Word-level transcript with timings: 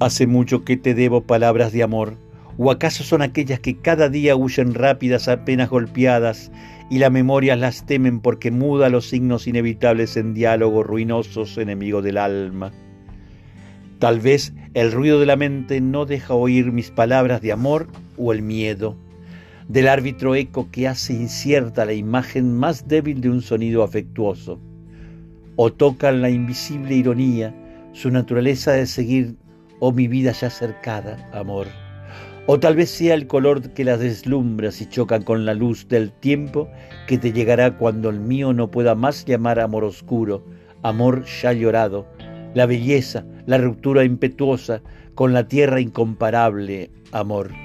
Hace 0.00 0.26
mucho 0.26 0.64
que 0.64 0.76
te 0.76 0.92
debo 0.92 1.22
palabras 1.22 1.72
de 1.72 1.84
amor, 1.84 2.16
o 2.58 2.72
acaso 2.72 3.04
son 3.04 3.22
aquellas 3.22 3.60
que 3.60 3.76
cada 3.76 4.08
día 4.08 4.34
huyen 4.34 4.74
rápidas 4.74 5.28
apenas 5.28 5.70
golpeadas 5.70 6.50
y 6.90 6.98
la 6.98 7.10
memoria 7.10 7.54
las 7.54 7.86
temen 7.86 8.20
porque 8.20 8.50
muda 8.50 8.88
los 8.88 9.08
signos 9.08 9.46
inevitables 9.46 10.16
en 10.16 10.34
diálogos 10.34 10.84
ruinosos 10.84 11.56
enemigos 11.58 12.02
del 12.02 12.18
alma. 12.18 12.72
Tal 14.00 14.18
vez 14.18 14.52
el 14.74 14.90
ruido 14.90 15.20
de 15.20 15.26
la 15.26 15.36
mente 15.36 15.80
no 15.80 16.06
deja 16.06 16.34
oír 16.34 16.72
mis 16.72 16.90
palabras 16.90 17.40
de 17.40 17.52
amor 17.52 17.86
o 18.18 18.32
el 18.32 18.42
miedo, 18.42 18.96
del 19.68 19.86
árbitro 19.86 20.34
eco 20.34 20.68
que 20.72 20.88
hace 20.88 21.14
incierta 21.14 21.84
la 21.84 21.94
imagen 21.94 22.52
más 22.52 22.88
débil 22.88 23.20
de 23.20 23.30
un 23.30 23.42
sonido 23.42 23.84
afectuoso, 23.84 24.60
o 25.54 25.72
tocan 25.72 26.20
la 26.20 26.30
invisible 26.30 26.96
ironía, 26.96 27.54
su 27.92 28.10
naturaleza 28.10 28.72
de 28.72 28.86
seguir, 28.86 29.36
oh 29.86 29.92
mi 29.92 30.08
vida 30.08 30.32
ya 30.32 30.48
cercada, 30.48 31.28
amor. 31.34 31.66
O 32.46 32.58
tal 32.58 32.74
vez 32.74 32.88
sea 32.88 33.12
el 33.12 33.26
color 33.26 33.60
que 33.74 33.84
las 33.84 34.00
deslumbra 34.00 34.70
si 34.70 34.86
chocan 34.86 35.22
con 35.22 35.44
la 35.44 35.52
luz 35.52 35.88
del 35.88 36.10
tiempo 36.10 36.70
que 37.06 37.18
te 37.18 37.32
llegará 37.32 37.76
cuando 37.76 38.08
el 38.08 38.18
mío 38.18 38.54
no 38.54 38.70
pueda 38.70 38.94
más 38.94 39.26
llamar 39.26 39.60
amor 39.60 39.84
oscuro, 39.84 40.42
amor 40.82 41.24
ya 41.26 41.52
llorado, 41.52 42.06
la 42.54 42.64
belleza, 42.64 43.26
la 43.44 43.58
ruptura 43.58 44.04
impetuosa 44.04 44.80
con 45.14 45.34
la 45.34 45.48
tierra 45.48 45.82
incomparable, 45.82 46.90
amor. 47.12 47.63